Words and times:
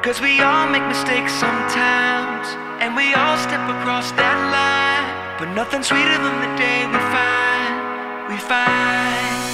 Cause 0.00 0.20
we 0.20 0.40
all 0.40 0.70
make 0.70 0.86
mistakes 0.86 1.32
sometimes, 1.32 2.46
and 2.80 2.94
we 2.94 3.14
all 3.14 3.36
step 3.36 3.68
across 3.68 4.12
that 4.12 4.38
line. 4.54 5.38
But 5.40 5.52
nothing 5.54 5.82
sweeter 5.82 6.18
than 6.22 6.40
the 6.40 6.56
day 6.56 6.86
we 6.86 6.98
find, 7.10 8.28
we 8.30 8.38
find. 8.38 9.47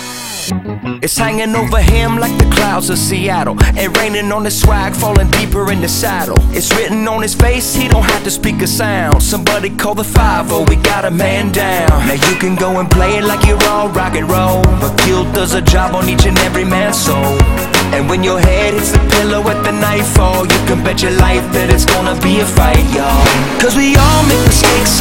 It's 0.86 1.16
hanging 1.16 1.54
over 1.56 1.80
him 1.80 2.18
like 2.18 2.36
the 2.36 2.44
clouds 2.54 2.90
of 2.90 2.98
Seattle. 2.98 3.56
And 3.76 3.96
raining 3.96 4.30
on 4.30 4.44
his 4.44 4.60
swag, 4.60 4.92
falling 4.92 5.30
deeper 5.30 5.72
in 5.72 5.80
the 5.80 5.88
saddle. 5.88 6.36
It's 6.50 6.70
written 6.76 7.08
on 7.08 7.22
his 7.22 7.34
face, 7.34 7.74
he 7.74 7.88
don't 7.88 8.04
have 8.04 8.22
to 8.24 8.30
speak 8.30 8.60
a 8.60 8.66
sound. 8.66 9.22
Somebody 9.22 9.70
call 9.70 9.94
the 9.94 10.04
5 10.04 10.52
oh, 10.52 10.64
we 10.68 10.76
got 10.76 11.06
a 11.06 11.10
man 11.10 11.52
down. 11.52 11.88
Now 12.06 12.12
you 12.28 12.36
can 12.36 12.54
go 12.54 12.80
and 12.80 12.90
play 12.90 13.16
it 13.16 13.24
like 13.24 13.46
you're 13.46 13.62
all 13.64 13.88
rock 13.88 14.14
and 14.14 14.28
roll. 14.28 14.62
But 14.80 14.94
guilt 15.06 15.34
does 15.34 15.54
a 15.54 15.62
job 15.62 15.94
on 15.94 16.08
each 16.08 16.26
and 16.26 16.38
every 16.40 16.64
man's 16.64 16.98
soul. 16.98 17.38
And 17.94 18.08
when 18.10 18.22
your 18.22 18.40
head 18.40 18.74
hits 18.74 18.92
the 18.92 18.98
pillow 19.16 19.40
at 19.48 19.62
the 19.64 19.72
nightfall, 19.72 20.42
you 20.42 20.60
can 20.66 20.82
bet 20.84 21.00
your 21.00 21.12
life 21.12 21.46
that 21.54 21.70
it's 21.70 21.86
gonna 21.86 22.18
be 22.20 22.40
a 22.40 22.46
fight, 22.46 22.84
y'all. 22.92 23.24
Cause 23.60 23.76
we 23.76 23.96
all 23.96 24.22
make 24.26 24.42
mistakes 24.44 24.93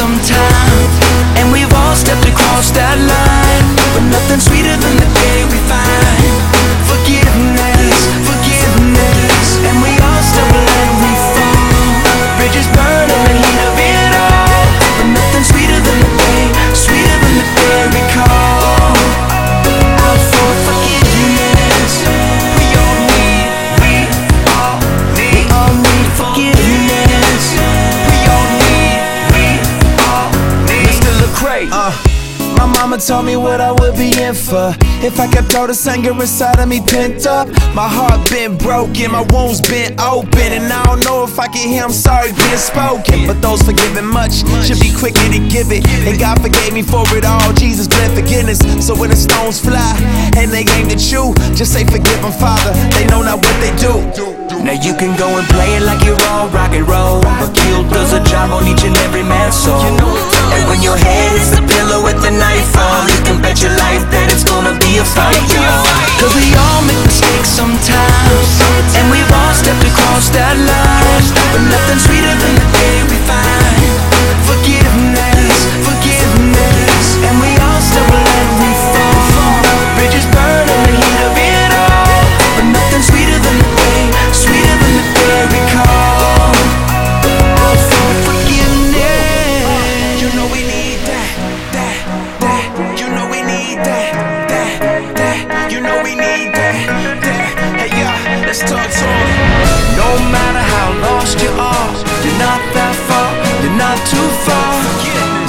Uh, 31.76 31.90
my 32.54 32.70
mama 32.70 32.98
told 32.98 33.26
me 33.26 33.34
what 33.34 33.60
I 33.60 33.72
would 33.72 33.98
be 33.98 34.14
in 34.22 34.32
for 34.32 34.70
if 35.02 35.18
I 35.18 35.26
kept 35.26 35.56
all 35.56 35.66
this 35.66 35.84
anger 35.88 36.14
inside 36.14 36.60
of 36.60 36.68
me 36.68 36.78
pent 36.80 37.26
up. 37.26 37.48
My 37.74 37.90
heart 37.90 38.30
been 38.30 38.56
broken, 38.56 39.10
my 39.10 39.26
wounds 39.34 39.60
been 39.60 39.98
open, 39.98 40.54
and 40.54 40.70
I 40.70 40.84
don't 40.86 41.02
know 41.02 41.24
if 41.24 41.34
I 41.36 41.48
can 41.48 41.66
hear 41.66 41.82
I'm 41.82 41.90
sorry 41.90 42.30
being 42.30 42.62
spoken. 42.62 43.26
But 43.26 43.42
those 43.42 43.60
forgiven 43.66 44.06
much 44.06 44.46
should 44.62 44.78
be 44.78 44.94
quicker 44.94 45.26
to 45.34 45.40
give 45.50 45.74
it, 45.74 45.82
and 46.06 46.14
God 46.14 46.38
forgave 46.38 46.70
me 46.72 46.82
for 46.82 47.02
it 47.10 47.26
all. 47.26 47.52
Jesus 47.58 47.88
bled 47.90 48.14
forgiveness, 48.14 48.62
so 48.78 48.94
when 48.94 49.10
the 49.10 49.18
stones 49.18 49.58
fly 49.58 49.98
and 50.38 50.54
they 50.54 50.62
aim 50.78 50.94
at 50.94 51.02
you, 51.10 51.34
just 51.58 51.74
say 51.74 51.82
forgive 51.82 52.22
them, 52.22 52.30
Father. 52.38 52.70
They 52.94 53.02
know 53.10 53.26
not 53.26 53.42
what 53.42 53.56
they 53.58 53.74
do. 53.82 53.98
Now 54.62 54.78
you 54.78 54.94
can 54.94 55.18
go 55.18 55.26
and 55.26 55.46
play 55.50 55.74
it 55.74 55.82
like 55.82 56.06
you're 56.06 56.22
all 56.30 56.46
rock 56.54 56.70
and 56.70 56.86
roll. 56.86 57.18
But 57.20 57.50
guilt 57.50 57.90
does 57.90 58.14
a 58.14 58.22
job 58.22 58.54
on 58.54 58.62
each 58.70 58.86
and 58.86 58.94
every 59.02 59.26
man's 59.26 59.58
soul. 59.58 59.82
When 60.74 60.82
your 60.82 60.96
head. 60.96 61.38
Hits 61.38 61.50
the 61.54 61.62
pillow 61.62 62.02
at 62.10 62.18
the 62.18 62.34
nightfall, 62.34 63.06
you 63.06 63.22
can 63.22 63.40
bet 63.40 63.62
your 63.62 63.63
need 96.14 96.54
that. 96.54 96.76
that. 97.22 97.50
Hey, 97.78 97.90
yeah, 97.90 98.46
let's 98.46 98.62
talk 98.62 98.86
talk. 98.86 99.28
No 99.98 100.08
matter 100.30 100.62
how 100.62 100.86
lost 101.02 101.38
you 101.42 101.50
are, 101.54 101.90
you're 102.22 102.38
not 102.38 102.62
that 102.74 102.94
far, 103.06 103.30
you're 103.62 103.78
not 103.78 103.98
too 104.06 104.28
far. 104.46 104.74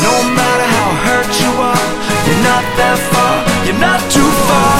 No 0.01 0.15
matter 0.33 0.67
how 0.75 0.89
hurt 1.05 1.31
you 1.41 1.51
are, 1.61 1.87
you're 2.25 2.43
not 2.45 2.65
that 2.77 2.97
far, 3.13 3.35
you're 3.65 3.81
not 3.81 4.01
too 4.09 4.29
far. 4.47 4.73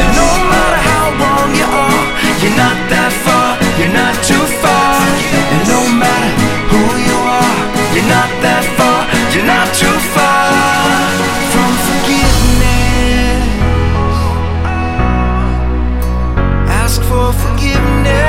And 0.00 0.10
no 0.16 0.28
matter 0.48 0.80
how 0.80 1.04
wrong 1.20 1.50
you 1.56 1.68
are, 1.68 2.04
you're 2.40 2.56
not 2.56 2.78
that 2.92 3.12
far, 3.24 3.60
you're 3.80 3.92
not 3.92 4.14
too 4.24 4.44
far. 4.60 4.96
And 5.52 5.62
no 5.68 5.80
matter 5.96 6.30
who 6.72 6.82
you 7.04 7.18
are, 7.20 7.56
you're 7.92 8.08
not 8.08 8.30
that 8.44 8.64
far, 8.76 9.00
you're 9.32 9.48
not 9.48 9.68
too 9.76 9.96
far. 10.14 10.27
for 17.18 17.32
forgiveness. 17.32 18.27